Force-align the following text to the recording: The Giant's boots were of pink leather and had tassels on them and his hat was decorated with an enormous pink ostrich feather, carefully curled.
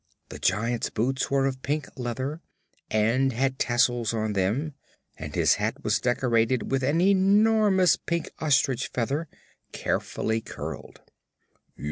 The 0.29 0.39
Giant's 0.39 0.89
boots 0.89 1.29
were 1.29 1.45
of 1.45 1.61
pink 1.61 1.87
leather 1.95 2.41
and 2.89 3.31
had 3.33 3.59
tassels 3.59 4.15
on 4.15 4.33
them 4.33 4.73
and 5.15 5.35
his 5.35 5.53
hat 5.61 5.83
was 5.83 5.99
decorated 5.99 6.71
with 6.71 6.81
an 6.83 6.99
enormous 6.99 7.97
pink 7.97 8.31
ostrich 8.39 8.87
feather, 8.87 9.27
carefully 9.73 10.41
curled. 10.41 11.01